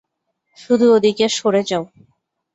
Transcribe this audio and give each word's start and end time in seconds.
শুধু 0.57 0.85
ওদিকে 0.95 1.25
সরে 1.29 1.61
যাও। 1.63 1.83